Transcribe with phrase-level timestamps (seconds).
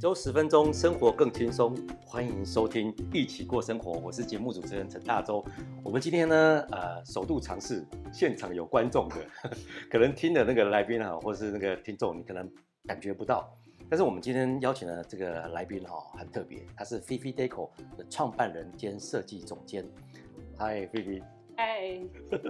[0.00, 1.76] 周十分钟，生活更轻松。
[2.06, 5.44] 欢迎收听《一起过生活》，我是节目主持人陈大洲。
[5.84, 9.16] 我们今天呢，呃，首度尝试现场有观众的，
[9.90, 12.50] 可能听的那个来宾哈，或是那个听众，你可能
[12.86, 13.54] 感觉不到。
[13.90, 19.84] 但是我们今天邀请的这个来宾哈，很特别，他是 Fifi Deco 的创办人兼设计总监。
[20.56, 21.22] 嗨，Fifi。
[21.60, 22.00] 嗨，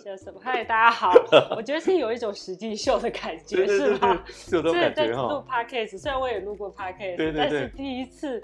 [0.05, 0.39] 叫什么？
[0.41, 1.11] 嗨，大家好。
[1.57, 4.23] 我觉得是有一种实境秀的感觉，是吗？
[4.29, 5.23] 是有这种感觉哈。
[5.23, 8.41] 录 Podcast，虽然我也录过 Podcast，但是第一次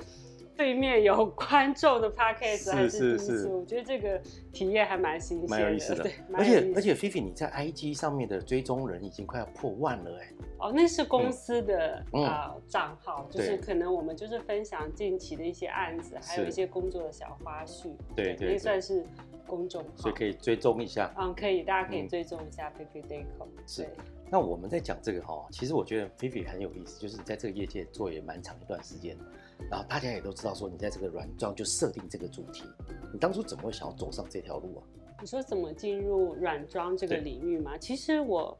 [0.56, 4.20] 对面有观众的 Podcast 还是第一次，我觉得这个
[4.52, 6.10] 体验还蛮新鲜的，蛮有意思的。
[6.34, 10.28] 而且而且，Fifi 你在 IG 上面的追踪人已经快要破万了哎。
[10.58, 19.04] 哦，那是公司的啊账号，就是可能我们就是分享近期的一些案子，还有一些工作的小花絮，对对，也算是。
[19.46, 21.12] 公众所以可以追踪一下。
[21.18, 23.46] 嗯，可以，大家可以追踪一下 Fifi Deco。
[23.66, 23.88] 是。
[24.28, 29.16] 那我们在讲这个哈，其实我觉得 Fifi 很有意思，就是你在这个业界做也蛮长一段时间，
[29.70, 32.64] 然后大家也都知道说你在这个软装就设定这个主题，
[33.12, 34.82] 你当初怎么会想要走上这条路啊？
[35.20, 37.78] 你说怎么进入软装这个领域吗？
[37.78, 38.56] 其实我。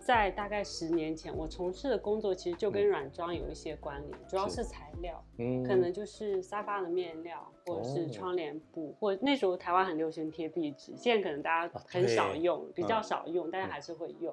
[0.00, 4.70] 在大概十年前，我从事的工作其实就跟软装有一些关联，主要是。
[4.70, 14.32] 材料，嗯，可能就是沙发的面料，或者是窗帘布，或那时候台湾很流行贴壁纸，现在可能大家很少用，比较少用，但是还是会用。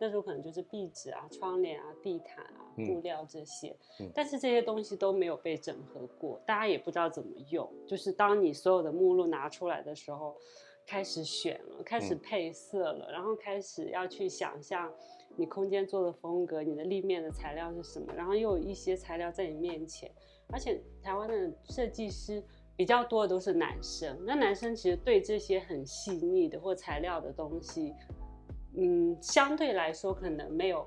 [0.00, 3.76] 那时候可能就是壁纸啊、窗帘啊、地毯啊、布料这些，
[4.12, 7.70] 但是这些东西都没有被整合过，大家也不知道怎么用。
[7.86, 10.36] 就是当你所有的目录拿出来的时候。
[10.86, 14.92] 开始选了，开始配色了，嗯、然后开始要去想象
[15.34, 20.08] 你空间做的风格，你的立面的材料是什么，然后又有一些材料在你面前，
[20.48, 22.40] 而且台湾的设计师
[22.76, 27.92] 比较多的都是男生，那男生其实对这些很细腻的或材料的东西，
[28.76, 30.86] 嗯，相对来说可能没有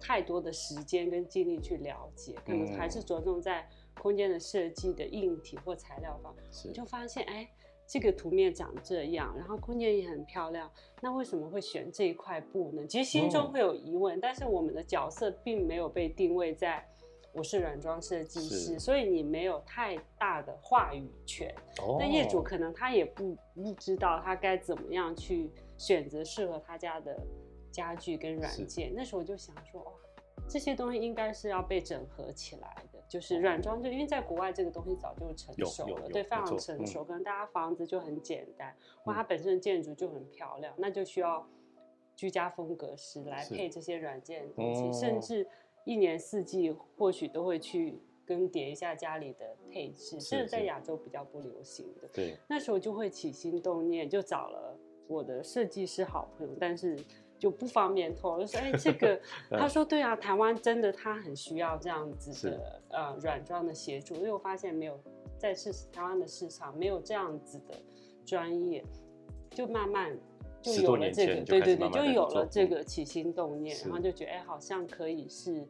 [0.00, 7.48] 太多的时间跟精力去了解，可能还是着重在空间的设计的硬体或材料方，你就发现哎。
[7.86, 10.70] 这个图面长这样，然后空间也很漂亮，
[11.02, 12.86] 那为什么会选这一块布呢？
[12.86, 16.86] 其实心中会有疑问，嗯、但是我们的角色并没有被定位在
[17.32, 21.52] 我是软装设计师，所以你没有太大的话语权。
[21.82, 27.20] 哦、那业主可能他也不不知道他该怎么样去选择适合他家的
[27.70, 28.92] 家具跟软件。
[28.94, 29.90] 那时候我就想说，哇，
[30.48, 33.00] 这些东西应该是要被整合起来的。
[33.06, 37.04] 就是软装，就因为在国外这个东西早就成熟了，对，非常成熟。
[37.04, 38.74] 可能大家房子就很简单，
[39.04, 41.46] 或它本身的建筑就很漂亮，那就需要
[42.16, 45.46] 居家风格师来配这些软件的东西，甚至
[45.84, 52.08] 一年四季或许都会去更迭一下家里的配置，这是在亚洲比较不流行的。
[52.12, 54.76] 对，那时候就会起心动念，就找了
[55.06, 56.98] 我的设计师好朋友，但是。
[57.44, 59.20] 就不方便透，就说哎，这个
[59.52, 64.98] 他说对啊，台湾真的他很需要这样子的呃软装的协助，因为我发现没有
[65.36, 67.74] 在市台湾的市场没有这样子的
[68.24, 68.82] 专业，
[69.50, 70.18] 就慢慢
[70.62, 75.68] 就有了这个，对对对，就有了这个起心动念，然后就觉得哎，好像可以是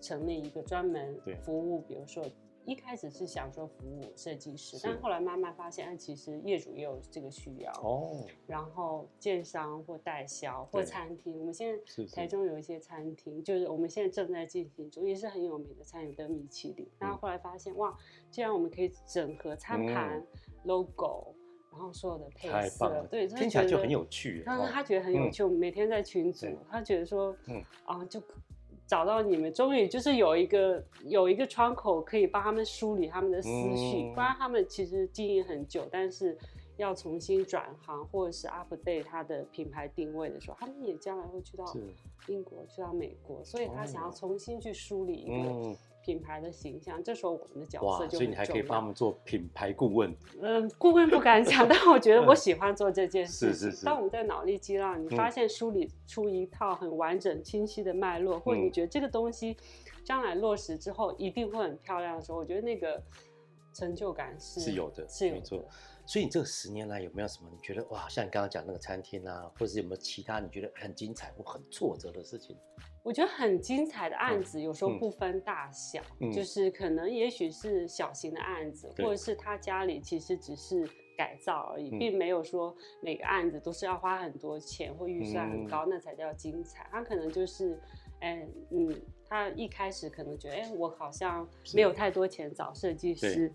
[0.00, 2.24] 成立一个专门服务，比如说。
[2.66, 8.24] 一开始是想说服务设计师，但后来慢慢发现，哎，其实业主也有这个需要哦。
[8.46, 16.86] 然后建商或代销或餐厅，我们现在台中有一些餐厅，是是就是我们现在正在进行中，也是很有名的餐饮的米其林。
[16.98, 17.96] 然后后来发现，哇，
[18.30, 20.26] 既然我们可以整合餐盘、嗯、
[20.64, 21.34] logo，
[21.72, 24.42] 然后所有的配色，对，听起来就很有趣。
[24.44, 28.22] 他说他觉得很有趣，我们、嗯、每天在群组，他觉得说，嗯啊就。
[28.90, 36.36] 找到你们，终于就是有一个有一个窗口可以帮他们梳理他们的思绪，嗯、不然他们其实经营很久，但是
[36.76, 41.64] 要重新转行或者是 update 他的品牌定位的时候，他们也将来会去到
[42.26, 45.76] 英国，去到美国，所以他想要重新去梳理一个。
[46.10, 50.12] 嗯品牌的形象，这时候我们的角色就，所以你还可以帮他们做品牌顾问。
[50.42, 53.52] 嗯，顾问不敢讲，但我觉得我喜欢做这件事。
[53.52, 53.86] 是是是。
[53.86, 59.56] 当我们在脑力激荡，你发现梳理出一套很完整、清晰的脉络，或者你觉得这个东西
[60.04, 63.00] 将来落实之后一定会很漂亮的时候，我觉得那个
[63.72, 65.64] 成就感是是有的，是有的。
[66.06, 72.56] 所以你这十年来有没有什么你觉得哇，像你刚刚讲那个餐厅啊，或者是有没有其他你觉得很精彩或很挫折的事情？
[73.02, 80.86] 我觉得很精彩的案子，有时候不分大小，嗯嗯、就是可能也许是小型的案子，对或者是他家里其实只是
[81.16, 86.86] 改造而已，嗯、并没有说每个案子都是要花很多钱或预算很高，嗯、那才叫精彩。
[86.90, 87.80] 他可能就是，
[88.20, 88.94] 哎，嗯，
[89.26, 93.50] 他一开始可能觉得，哎，我好像没有太多钱找设计师，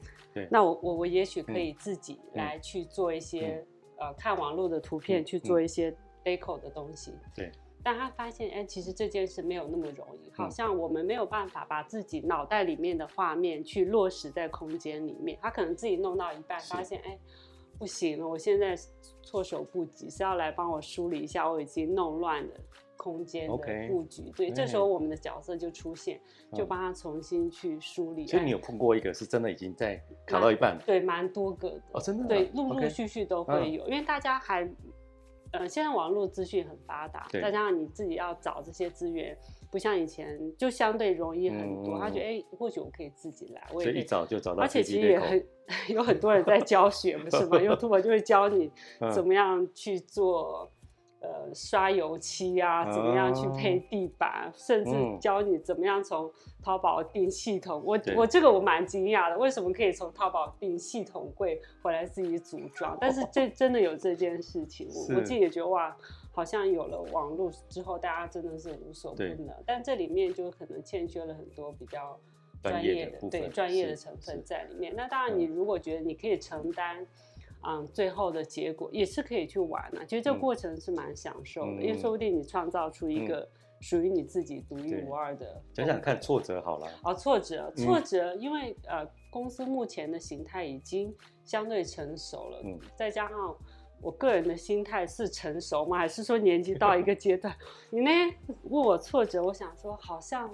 [0.50, 3.63] 那我我我也许可以自己来去做一些，
[4.00, 5.95] 嗯、呃，看网络的图片去做一些。
[6.25, 7.13] deco 的东西。
[7.36, 7.51] 对。
[7.87, 15.37] 但他发现，哎、欸，其实这件事没有那么容易，好像我们没有办法把自己脑袋里面的画面去落实在空间里面。
[15.39, 17.19] 他可能自己弄到一半，发现，哎、欸，
[17.77, 18.75] 不行了，我现在
[19.21, 22.55] 措手不及，是要来帮我梳理一下我已经弄乱的
[22.97, 23.55] 空间的
[23.87, 24.33] 布局。
[24.35, 26.19] 对，这时候我们的角色就出现，
[26.51, 28.25] 嗯、就帮他重新去梳理。
[28.25, 30.75] 所以你有碰过一个是真的已经在卡到一半？
[30.87, 31.81] 对，蛮多个的。
[31.91, 32.27] 哦，真的？
[32.29, 34.67] 对，陆陆续续都会有.因为大家还。
[35.57, 39.38] 呃，现在网络资讯很发达，再加上你自己要找这些资源，
[39.72, 41.98] 不像以前就相对容易很多。
[41.98, 44.62] 嗯、他觉得，哎、欸，或许我可以自己来，我也可以，以一找就找到。
[44.62, 45.46] 而且其实也很
[45.90, 47.57] 有很多人在教学，不是吗？
[47.60, 48.72] YouTube 就会教你
[49.13, 50.72] 怎么样去做。
[51.21, 56.31] 呃，刷油漆啊，怎么样去配地板，嗯、甚至教你怎么样从
[56.62, 57.81] 淘宝订系统。
[57.83, 62.95] 我我这个我蛮惊讶的，为什么可以从淘宝订系统柜回来自己组装？
[63.01, 65.97] 但是 这真的有这件事情，我我自己也觉得哇，
[66.31, 69.50] 好像有了网络之后，大家真的是无所不能。
[69.65, 72.19] 但这里面就可能欠缺了很多比较
[72.61, 74.94] 专业的，对专业的成分在里面。
[74.95, 77.07] 那当然，你如果觉得你可以承担。
[77.67, 80.03] 嗯，最后的结果也是可以去玩啊。
[80.07, 83.47] 其实这个过程是蛮享受的，嗯、因为说不定你创造出一个
[83.81, 85.62] 属于你自己独一无二的。
[85.73, 86.88] 想想看，挫折好了。
[87.03, 91.13] 哦，挫折，挫折，因为呃，公司目前的形态已经
[91.44, 93.56] 相对成熟了，嗯，再加上
[94.01, 95.97] 我个人的心态是成熟吗？
[95.97, 97.56] 还是说年纪到一个阶段？
[97.89, 98.09] 你呢？
[98.63, 100.50] 问我挫折，我想说好像。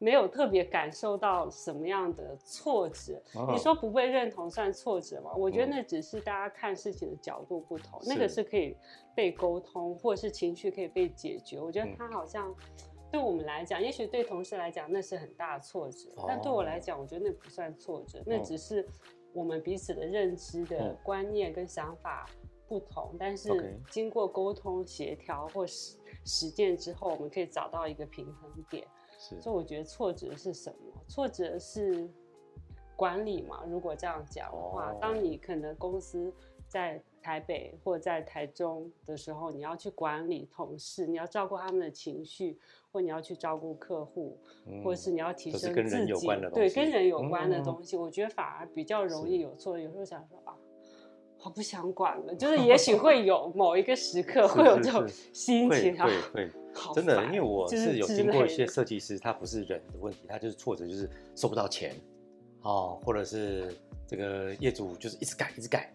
[0.00, 5.32] 没有特别感受到什么样的挫折，你说不被认同算挫折吗？
[5.36, 8.44] 我觉得那只是大家看事情的角度不同，那个是。
[8.50, 8.76] 可以
[9.14, 11.60] 被沟通，或者是情绪可以被解决。
[11.60, 12.52] 我觉得他好像
[13.08, 18.84] 对我们来讲，也许对同事来讲那是很大的挫折，但对我来讲，我觉得那不算挫折，那只是
[19.32, 22.28] 我们彼此的认知的观念跟想法
[22.66, 28.84] 不同，但是经过沟通协调或实实践之后，我们可以找到一个平衡点。
[29.20, 31.02] 所以我觉得挫折是什么？
[31.06, 32.08] 挫折是
[32.96, 33.62] 管理嘛。
[33.68, 36.32] 如果这样讲的话，当你可能公司
[36.66, 42.58] 在台北或在台中的时候，你要去管理同事，你要照顾他们的情绪，
[42.90, 49.82] 或你要去照顾客户，嗯，或是你要提升自己，跟人有关的，对，跟人有关的东西，嗯，我觉得反而比较容易有挫折。
[49.82, 50.56] 有时候想说啊。
[51.42, 56.50] 我不想管了，就是 也许会有某一个时刻会有这种心情，会会
[56.94, 61.94] 真的，因为我是有经过一些设计师，他不是人的问题，他就是挫折，就是收不到钱，
[62.62, 63.74] 哦，或者是
[64.06, 65.92] 这个业主就是一直改一直改，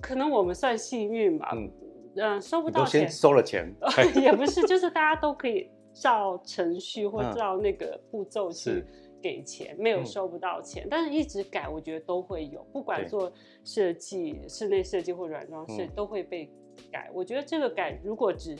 [0.00, 1.70] 可能我们算幸运吧，嗯
[2.16, 3.72] 嗯，收不到钱，先收了钱，
[4.16, 8.84] 也不是，就是大家都可以照程序或照那个步骤去。
[9.20, 13.32] 给钱没有收不到钱，嗯，但是一直改，我觉得都会有，不管做
[13.64, 16.50] 设计、室内设计或软装设计，都会被
[16.90, 17.10] 改。
[17.12, 18.56] 我觉得这个改如果只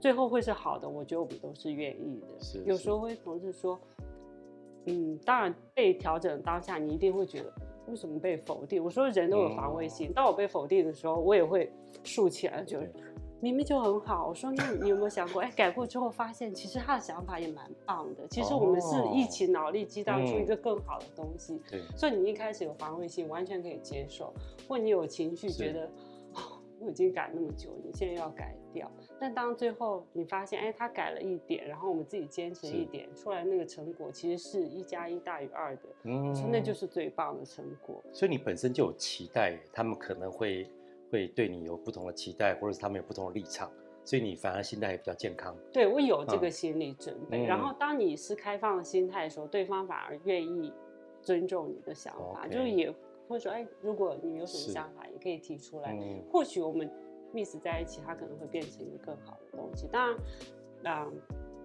[0.00, 2.26] 最后会是好的，我觉得我们都是愿意的。
[2.38, 3.80] 是是，有时候会同事说，
[4.86, 7.52] 嗯，当然被调整当下，你一定会觉得
[7.86, 8.82] 为什么被否定？
[8.82, 11.72] 我说人都有防卫性，嗯，当我被否定的时候，我也会
[12.02, 12.78] 竖起来，就。
[13.42, 15.42] 明明就很好，我说那你有没有想过？
[15.42, 18.24] 哎，改过之后发现，其实他的想法也蛮棒的。
[18.28, 21.60] 其实我们是一起脑力激荡出一个更好的东西。
[21.68, 24.32] 对、嗯，所以你一开始有防卫性，完全可以接受；
[24.68, 25.86] 或你有情绪，觉得
[26.34, 28.88] 哦，我已经改那么久，你现在要改掉。
[29.18, 35.82] 但当最后你发现，哎，他改了一点，然后我们自己坚持一点，出来那个成果其实是一加一大于二的。
[36.04, 38.00] 嗯，那就是最棒的成果。
[38.12, 40.64] 所以你本身就有期待，他们可能会。
[41.12, 43.70] 会对你有不同的期待，或者是他们有不同的立场，
[44.02, 45.54] 所以你反而心态也比较健康。
[45.70, 47.44] 对，我有这个心理准备。
[47.44, 50.72] 嗯、然后当你是开放的心态的时候，对方反而愿意
[51.20, 52.90] 尊重你的想法.就也
[53.28, 55.92] 会说：“哎，如果你有什么想法，也可以提出来。
[55.92, 56.90] 嗯、或许我们
[57.34, 59.86] miss 在一起，它可能会变成一个更好的东西。
[59.88, 60.16] 当
[60.82, 61.12] 然，嗯，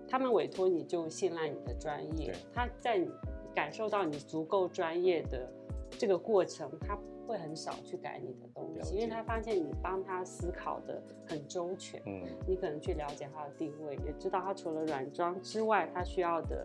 [0.10, 3.10] 他们委托你就信赖你的专业，他在你
[3.56, 5.50] 感受到你足够专业的
[5.98, 6.98] 这个过程，他。
[7.27, 16.63] 会很少去改你的东西，因为他发现你帮他思考的很周全，嗯，你可能去了解他的定位，也知道他除了软装之外，他需要的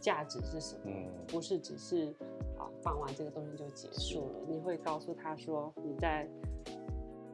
[0.00, 2.12] 价值是什么，嗯，不是只是
[2.58, 4.34] 啊放完这个东西就结束了。
[4.48, 6.28] 你会告诉他说你在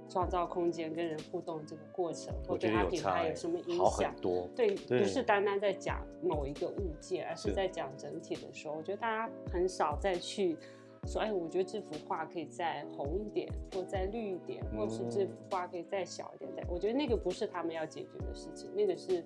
[0.07, 4.15] 创造空间跟人互动这个过程，或对他品牌有什么影响？
[4.55, 10.59] 对，对，不是单单在讲某一个物件，而是在讲整体的时候，我觉得大家很少再去。
[11.05, 16.51] 说，哎，我觉得这幅画可以再红一点，或再绿一点，或是这幅画可以再小一点。
[16.55, 19.25] 再，我觉得那个不是他们要解决的事情，那个是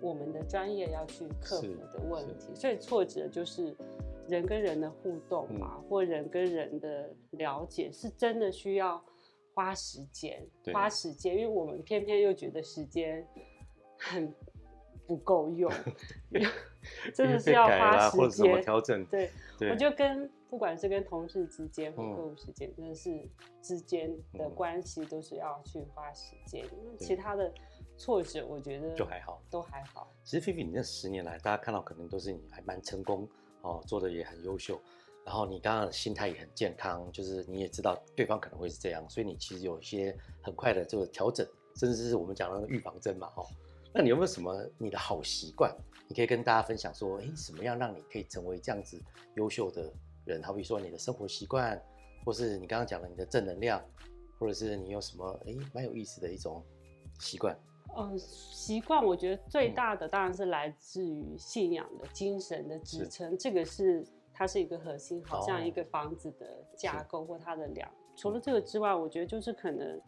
[0.00, 2.54] 我们的专业要去克服的问题。
[2.54, 3.76] 所以挫折就是
[4.28, 9.02] 人跟人的互动嘛，或人跟人的了解，是真的需要
[9.54, 13.26] 花时间，花时间，因为我们偏偏又觉得时间
[13.98, 14.32] 很
[15.06, 15.70] 不够用
[17.14, 19.04] 真的是要花时间调整。
[19.06, 23.28] 对，对我就跟不管是跟同事之间或客户之间，真的是
[23.60, 26.64] 之间的关系都是要去花时间。
[26.64, 27.52] 因为其他的
[27.96, 30.12] 挫折，我觉得就还好，都还好。
[30.22, 33.28] 其实菲菲，你这十年来，大家看到可能都是你还蛮成功
[33.62, 34.80] 哦，做的也很优秀。
[35.24, 41.44] 然后你刚刚的心态也很健康，就是你也知道对方可能会是这样，所以你其实有一些很快的这个调整，
[41.74, 43.44] 甚至是我们讲的那个预防针嘛，哈。
[43.92, 45.74] 那你有没有什么你的好习惯，
[46.08, 49.00] 你可以跟大家分享说，诶，什么样让你可以成为这样子
[49.34, 49.92] 优秀的
[50.24, 50.42] 人？
[50.42, 51.80] 好比说你的生活习惯，
[52.24, 53.82] 或是你刚刚讲的你的正能量，
[54.38, 56.62] 或者是你有什么诶蛮有意思的一种
[57.20, 57.58] 习惯？
[57.96, 64.06] 嗯，习惯我觉得最大的当然是来自于信仰的精神的支撑，这个是。
[64.38, 67.90] 它是一个核心，好像一个房子的架构或它的梁。
[68.14, 69.98] 除了这个之外，我觉得就是可能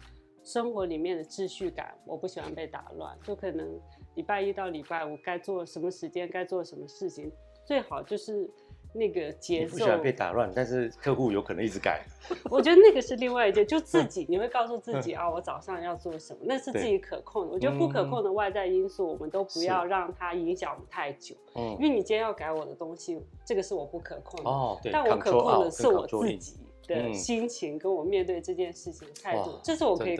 [0.42, 3.16] 生活里面的秩序感，我不喜欢被打乱。
[3.22, 3.80] 就可能
[4.14, 7.30] 礼拜一到礼拜五该做什么时间，该做什么事情，
[7.64, 8.48] 最好就是。
[8.94, 12.02] 那个节奏，不喜欢被打乱，但是客户有可能一直改。
[12.50, 17.52] 我觉得那个是另外一件， 就自己你会告诉自己 啊，我早上要做什么，那是自己可控的。
[17.52, 21.36] 我觉得不可控的外在因素，我们都不要让它影响我们太久。
[21.54, 24.50] 嗯，因为你今天要改我的东西，这个是我不可控的。
[24.50, 24.90] 哦，对。
[24.90, 26.56] 但我可控的是我自己
[26.88, 30.18] 的心情，跟我面对这件事情的态度，这是我可以。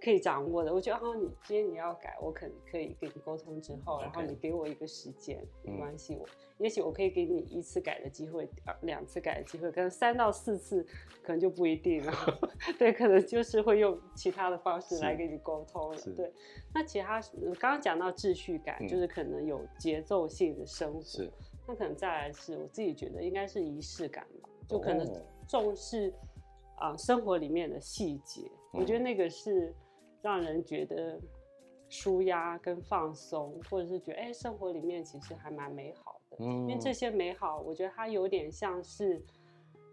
[0.00, 6.24] 可以掌握的，我觉得哦，你今天你要改，我可能可以跟你沟通之后，然后你给我一个时间，没关系，我
[6.58, 8.48] 也许我可以给你一次改的机会，
[8.82, 10.86] 两次改的机会，可能三到四次
[11.20, 12.12] 可能就不一定了。
[12.78, 15.98] 对，可能就是会用其他的方式来跟你沟通了。
[16.16, 16.32] 对，
[16.72, 17.20] 那其他
[17.58, 21.02] 刚刚讲到秩序感，就是可能有节奏性的生活。
[21.02, 21.28] 是，
[21.66, 25.04] 那可能再来是我自己觉得应该是仪式感吧，就可能
[25.48, 26.14] 重视
[26.76, 29.74] 啊生活里面的细节，我觉得那个是。
[30.20, 31.16] 让人觉得
[31.88, 36.38] 舒压跟放松，或者是觉得哎、欸，生活里面其实还蛮美好的。
[36.40, 39.24] 嗯，因为这些美好，我觉得它有点像是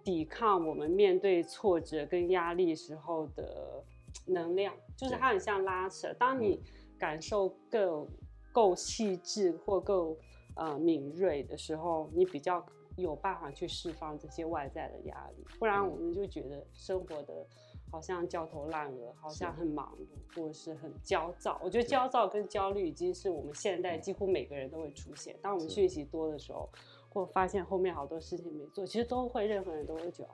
[0.03, 3.83] 抵抗我们面对挫折跟压力时候的
[4.25, 6.11] 能量，就是它很像拉扯。
[6.15, 6.59] 当你
[6.97, 8.09] 感受够
[8.51, 10.17] 够细致或够
[10.55, 15.45] 呃敏锐的时候，你比较有办法去释放这些外在的压力。
[15.59, 17.45] 不然我们就觉得生活的。
[17.91, 21.61] 好像焦头烂额，好像很忙碌，或者是很焦躁。
[21.63, 25.37] 我觉得焦躁跟焦虑已经是我们现代几乎每个人都会出现。
[25.41, 26.67] 当我们讯息多的时候，
[27.07, 30.29] 或发现后面好多事情没做，其实都会，任何人都会觉得，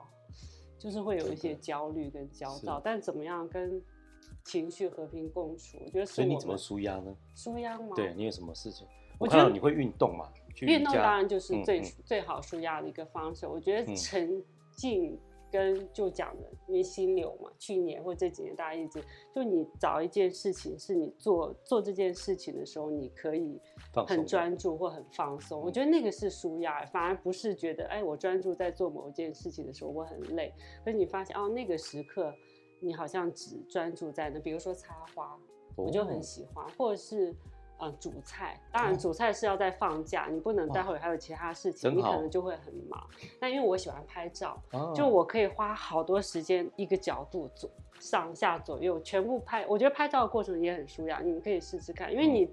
[0.76, 2.80] 就是会有一些焦虑跟焦躁。
[2.82, 3.80] 但怎么样跟
[4.44, 5.78] 情绪和平共处？
[5.84, 6.06] 我觉得。
[6.06, 7.14] 所以你怎么舒压呢？
[7.36, 7.94] 舒压吗？
[7.94, 8.88] 对，你有什么事情？
[9.20, 10.32] 我看到你会运动嘛？
[10.60, 13.46] 运动当然就是最最好舒压的一个方式。
[13.46, 14.42] 我觉得沉
[14.76, 15.18] 浸。
[15.52, 19.04] 跟就讲的，因为心流嘛，去年或这几年大家一直
[19.34, 23.60] 就你找一件事情，是你做做这件事情的时候，你可以
[24.08, 25.60] 很专注或很放松。
[25.60, 30.54] 我觉得那个是舒压，反而不是觉得哎，我专注在做某一件事情的时候我很累。
[30.82, 32.34] 可是你发现哦，那个时刻
[32.80, 35.38] 你好像只专注在那，比如说插花，
[35.76, 37.36] 我就很喜欢，或者是。
[37.82, 43.04] 嗯，煮菜当然主菜是要在放假，你不能待会还有其他事情，你可能就会很忙。
[43.40, 44.56] 那因为我喜欢拍照，
[44.94, 49.66] 就我可以花好多时间一个角度左上下左右全部拍。
[49.66, 52.48] 我觉得拍照的过程也很舒压，你们可以试试看，因为你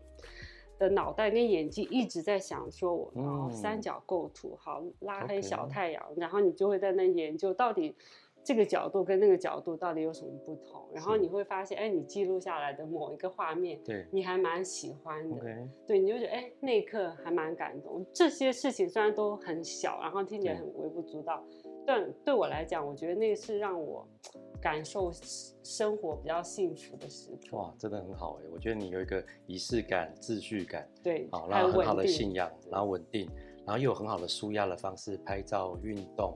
[0.80, 7.96] 的脑袋跟眼睛一直在想说，我哦三角构图好，拉黑小太阳，然后你就会在那研究到底。
[8.44, 10.82] 这个角度跟那个角度到底有什么不同？
[10.94, 15.68] 然后你会发现，哎，你记录下来的某一个画面，对，你还蛮喜欢的，okay.
[15.86, 18.04] 对，你就觉得，哎，那一刻还蛮感动。
[18.12, 21.44] 这些事情虽然都很小，然后听起来很微不足道，
[21.86, 24.08] 但对我来讲，我觉得那是让我
[24.60, 25.12] 感受
[25.64, 27.58] 生活比较幸福的时刻。
[27.58, 28.46] 哇，真的很好哎！
[28.52, 33.30] 我觉得你有一个仪式感、秩序感，对，好，然后很好的信仰，然后稳定，
[33.66, 36.36] 然后又有很好的舒压的方式，拍照、运动，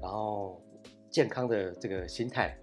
[0.00, 0.60] 然后。
[1.10, 2.56] 健康的这个心态，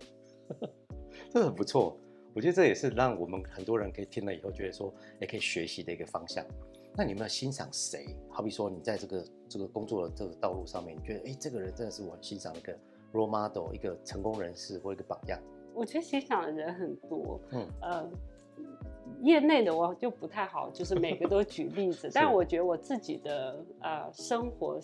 [1.32, 1.98] 这很不错。
[2.34, 6.46] 我觉得这也是让我们很多人可以听了以后觉得说，也可以学习的一个方向。
[6.98, 8.16] 那你有没有欣赏谁？
[8.30, 12.78] 好比说，你在这个这个工作的这个道路上面，你觉得哎，这个人真的是我很欣赏的一个
[13.14, 15.40] role model，一个成功人士或一个榜样。
[15.74, 18.10] 我觉得欣赏的人很多，嗯呃，
[19.22, 22.10] 业内的我就不太好，就是每个都举例子。
[22.16, 24.78] 但我觉得我自己的呃生活。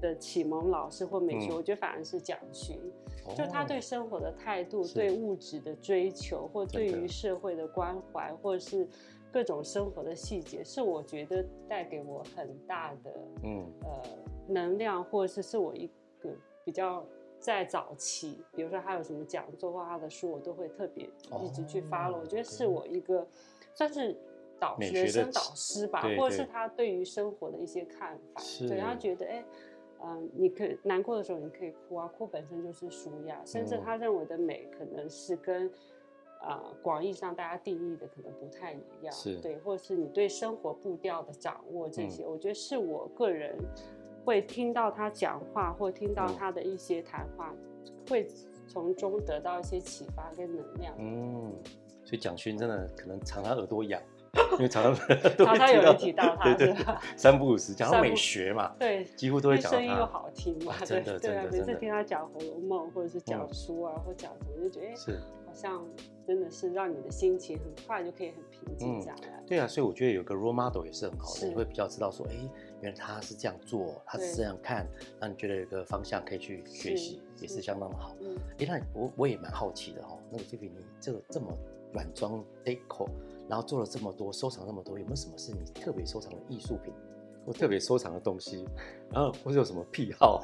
[0.00, 2.78] 的启蒙老师或美学，嗯、我觉得反而是蒋勋，
[3.26, 8.88] 哦、就他对生活的态度、对物质的追求，或对于社会的关怀，或者是
[9.32, 13.12] 各种生活的细节，是我觉得带给我很大的
[13.42, 13.66] 嗯。
[13.82, 14.02] 呃
[14.50, 15.86] 能量，或者是是我一
[16.20, 16.30] 个
[16.64, 17.04] 比较
[17.38, 22.14] 在早期，比如说他有什么讲座或他的书，我都会特别一直去 follow。
[22.14, 23.28] 哦、我觉得是我一个
[23.74, 24.16] 算是
[24.58, 28.42] 导学生导师吧，或者是他对于生活的一些看法。
[28.66, 29.44] 对，他觉得哎，
[30.02, 35.70] 嗯、呃，你可以难过的时候你可以哭啊，哭本身就是舒压，甚至他认为的美可能是跟。
[36.40, 43.58] 啊，广义上大家定义的可能不太一样，是对，或者是你对生活步调的掌握这些，嗯、我觉得是我个人
[44.24, 47.52] 会听到他讲话，或听到他的一些谈话，
[47.86, 48.24] 嗯、会
[48.68, 50.94] 从中得到一些启发跟能量。
[50.98, 51.52] 嗯，
[52.04, 54.00] 所以蒋勋真的可能常常耳朵痒，
[54.52, 54.94] 因为常常
[55.38, 56.76] 常常有人提到他，对对，
[57.16, 65.82] 三不五时讲到美学嘛，对，几乎都会讲声音又好听嘛，真的对啊，每次听他讲《红楼梦》或者是讲书啊，或讲什么，就觉得是好像。
[66.28, 69.42] 真的是让你的心情很快就可以很平静下来。
[69.46, 72.34] 对啊，所以我觉得有个 role model 也是很好的，你会比较知道说，哎，
[72.82, 74.86] 原来他是这样做，他是这样看，
[75.18, 78.14] 让你觉得有个方向可以去学习，也是相当的好。
[78.58, 81.46] 哎，那我我也蛮好奇的哦，那个 Fifi，你这个这么
[81.94, 83.08] 软装 deco，
[83.48, 86.92] 然后做了这么多，收藏那么多，有没有什么是你特别收藏的艺术品，
[87.46, 88.64] 或特别收藏的东西？
[89.12, 90.42] 然后或者有什么癖好？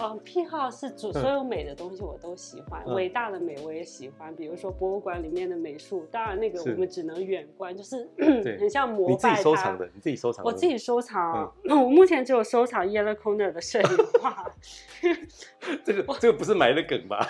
[0.00, 4.34] 嗯， 癖好是主所有美的东西我都喜欢，伟、嗯、大的美我也喜欢。
[4.34, 7.78] 比如说博物馆里面的美术，当然那个我们只能远观，是
[8.18, 9.28] 就是 很像膜拜它。
[9.30, 10.50] 你自己收藏的，你自己收藏的。
[10.50, 13.88] 我自己收藏，嗯、 我目前只有收藏 Yellow Corner 的摄影
[14.20, 14.50] 画。
[15.84, 17.24] 这个这个不是埋的梗吧？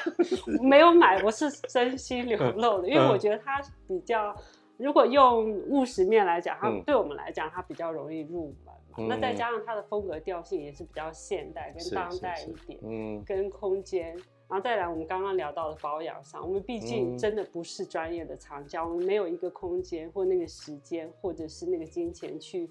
[0.63, 4.35] 没有买，我是真心流露的，因为我觉得它比较，
[4.77, 9.07] 如果用务实面来讲，它对我们来讲，它比较容易入门嘛。
[9.09, 14.11] 那再加上它的风格调性也是比较现代跟当代一点，嗯，跟空间，
[14.49, 22.71] 然后再来我们刚刚聊到的保养上，我们毕竟真的不是专业的厂家，我们没有一个空间或那个时间或者是那个金钱去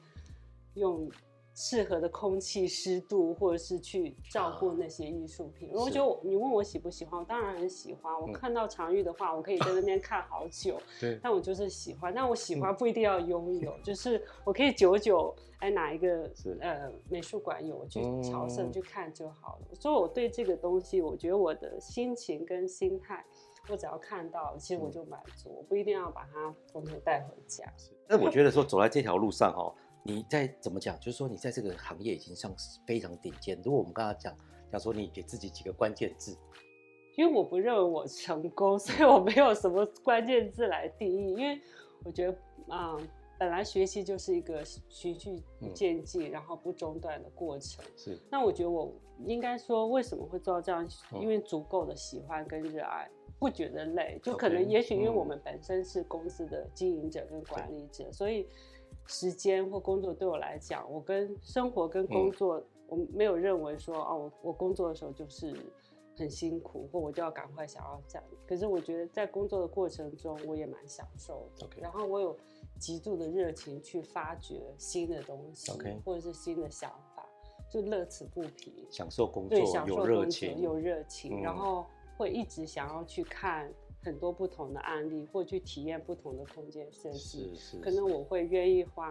[0.75, 1.10] 用。
[1.55, 5.69] 适合的空气、湿度，或者是去照顾那些艺术品。
[5.72, 8.12] 我觉得你问我喜不喜欢，我当然很喜欢。
[8.19, 10.79] 我看到常玉的话，我可以在那边看好久。
[11.00, 12.12] 对，但我就是喜欢。
[12.13, 16.27] 但我喜欢不一定要拥有，就是我可以久久哎哪一个
[16.60, 19.75] 呃美术馆有，我去朝圣去看就好了。
[19.75, 23.23] 所以我对这个东西，我觉得我的心情跟心态，
[23.69, 25.54] 我只要看到，其实我就满足。
[25.56, 27.63] 我不一定要把它统统带回家。
[28.08, 29.71] 但我觉得说走在这条路上哦。
[30.05, 30.99] 你在怎么讲？
[30.99, 33.57] 就是说你在这个行业已经上是非常顶尖。
[33.63, 34.37] 如果我们刚刚讲
[34.69, 36.37] 讲说你给自己几个关键字，
[37.15, 41.29] 因为我不认为我成功， 所以我没有什么关键字来定义。
[41.31, 41.61] 因为
[42.03, 42.33] 我觉得
[42.67, 43.07] 啊、嗯，
[43.39, 45.41] 本来学习就是一个循序
[45.73, 47.85] 渐进，然后不中断的过程。
[47.95, 48.19] 是。
[48.29, 48.93] 那我觉得我
[49.25, 50.85] 应该说为什么会做到这样？
[51.13, 54.19] 因为足够的喜欢跟热爱，不觉得累。
[54.21, 58.49] 就可能也许因为我们本身是公司的经营者跟管理者，所以。
[59.05, 65.53] 时间或工作对我来讲，我跟生活跟工作，嗯、我没有认为说哦，我我工作的时候就是
[66.17, 68.23] 很辛苦，或我就要赶快想要这样。
[68.47, 71.67] 可是我觉得在工作的过程中，我也蛮享受的。
[71.81, 72.37] 然后我有
[72.79, 75.71] 极度的热情去发掘新的东西.
[76.05, 77.27] 或者是新的想法，
[77.69, 78.87] 就乐此不疲。
[78.89, 81.85] 享受工作，对，享受工作，有热情，有热情，嗯、然后
[82.17, 83.71] 会一直想要去看。
[84.03, 89.09] 很多不同的案例，或去体验不同的空间设计，是是，可能我会愿意花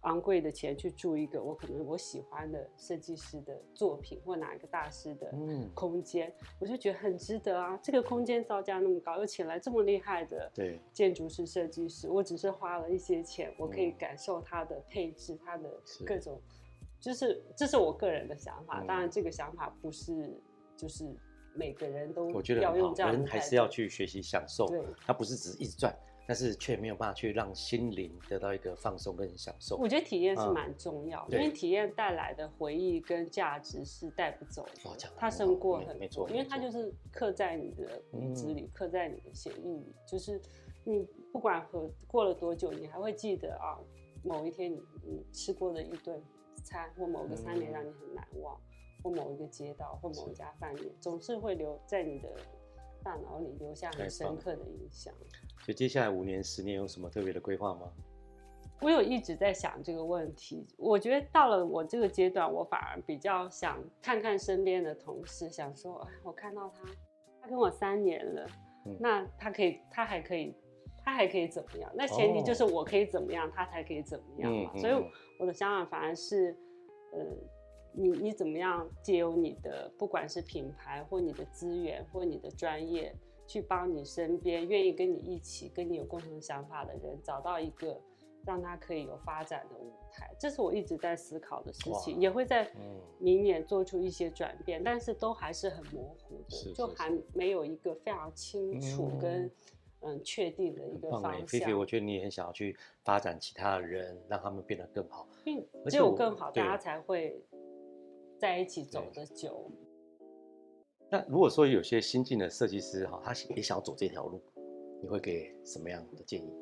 [0.00, 5.32] 昂贵的钱去住一个我可能我喜欢的设计师的作品，或哪一个大师的
[5.72, 7.78] 空间，嗯、我就觉得很值得啊！
[7.82, 10.50] 这个空间造价那么高，又请来这么厉害的
[10.92, 16.38] 建筑师设计师，我只是花了一些钱，我可以感受它的配置，它的各种，
[17.00, 18.82] 就是这是我个人的想法。
[18.82, 20.38] 嗯、当然，这个想法不是
[20.76, 21.16] 就是。
[21.54, 24.66] 每个人都我觉得要用这样，人还是要去学习享受。
[24.66, 29.76] 对，他不是只是一直赚，但是却没有办法去让心灵得到一个放松跟享受。
[29.76, 35.10] 我觉得体验是蛮重要的，因为体验带来的回忆跟价值是带不走的。
[35.16, 39.94] 它胜过很没错，因为他就是刻在你的骨子里，刻在你的血液里。
[40.06, 40.40] 就是
[40.84, 43.78] 你不管和过了多久，你还会记得啊，
[44.22, 46.20] 某一天你你吃过的一顿
[46.62, 48.58] 餐，或某个餐点让你很难忘。
[49.04, 52.30] 或某一个街道，或某一家饭店，总是会留在你的
[53.02, 55.12] 大脑里留下很深刻的印象。
[55.60, 57.92] 所以接下来五年、十年有什么特别的规划吗？
[58.80, 60.66] 我有一直在想这个问题。
[60.78, 66.88] 我觉得到了我这个阶段，我反而比较想看看身边的同事，想说，哎，我看到他，
[67.42, 68.46] 他跟我三年了，
[68.86, 70.54] 嗯、那他可以，他还可以，
[71.04, 71.92] 他还可以怎么样？
[71.94, 74.70] 那前提就是我可以怎么样，哦、他才可以怎么样嘛。
[74.74, 74.92] 嗯嗯、所以
[75.38, 76.56] 我的想法反而是，
[77.12, 77.20] 呃。
[77.94, 83.14] 你你怎么样借由你的不管是品牌或你的资源或你的专业，
[83.46, 88.00] 去帮你身边愿意跟你一起跟你有共同想法的人找到一个
[88.44, 92.70] 让他可以有发展的舞台，这是我一直在思考的事情，也会在
[93.18, 99.50] 明年做出一些转变，嗯、但是都还是很模糊的，是是是就还没有一个非常清楚跟
[100.00, 101.46] 嗯确、嗯、定的一个方向。
[101.46, 105.66] 菲菲，我觉得你也很想要去发展其他的人，让他们变得更好，并。
[105.88, 107.42] 只有更好，大家才会
[108.38, 109.70] 在一起走的久。
[111.10, 114.42] 那如果说有些新进的设计师哈，他也想要走这条路，
[115.00, 116.52] 你会给什么样的建议？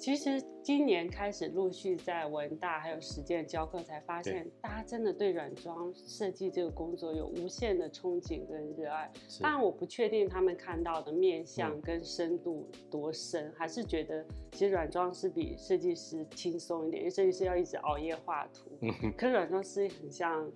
[0.00, 9.12] 其实今年开始陆续在文大还有实践教课，才发现大家真的对软装设计这个工作有无限的憧憬跟热爱。
[9.42, 20.50] 当然，我不确定他们看到的面向跟深度多深，嗯、还是觉得其实软装是比设计师轻松一点，因为设计师要一直熬夜画图，嗯、可是软装师很像。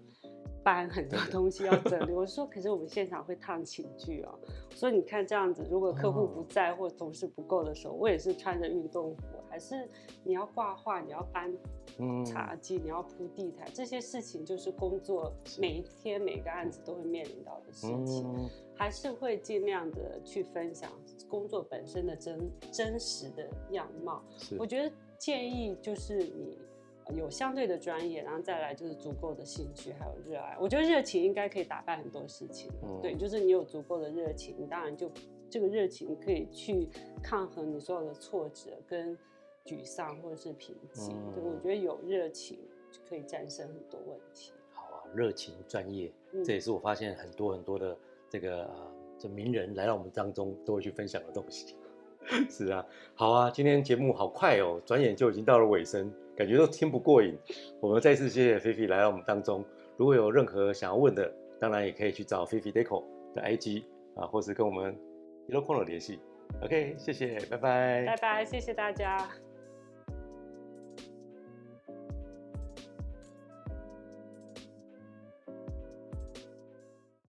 [0.64, 4.38] 搬很多东西要整理，我说， 可是我们现场会烫寝具哦。
[4.70, 9.86] 所以你看这样子，如果客户不在或同事不够的时候，我也是穿着运动服，还是
[10.24, 11.54] 你要挂画，你要搬
[12.24, 20.90] 茶几，你要铺地毯，这些事情就是工作每一天每个案子都会面临到的事情，还是会尽量的去分享
[21.28, 24.22] 工作本身的真真实的样貌。
[24.58, 26.58] 我觉得建议就是你。
[27.12, 30.56] 有相对的专业，然后再来就是足够的兴趣，还有热爱。
[30.58, 32.70] 我觉得热情应该可以打败很多事情。
[32.82, 35.10] 嗯、对，就是你有足够的热情，你当然就
[35.50, 36.88] 这个热情可以去
[37.22, 39.16] 抗衡你所有的挫折跟
[39.66, 41.14] 沮丧或者是瓶颈。
[41.14, 42.58] 嗯、对，我觉得有热情
[42.90, 44.52] 就可以战胜很多问题。
[44.72, 46.10] 好啊，热情专业，
[46.44, 47.96] 这也是我发现很多很多的
[48.30, 51.76] 这个呃，这名人来到我们当中都会去分享的东西。
[52.48, 52.84] 是啊，
[53.14, 56.12] 好啊，今天节目好快哦，转眼就已经到了尾声。
[56.36, 57.38] 感觉都听不过瘾，
[57.80, 59.64] 我们再次谢谢菲菲来到我们当中。
[59.96, 63.84] 如果有任何想要问的，当然也可以去找菲菲 Deco 的 IG
[64.16, 64.98] 啊，或是跟我们
[65.46, 66.18] Hello Corner 联系。
[66.60, 69.16] OK，谢谢，拜拜，拜拜，谢谢大家。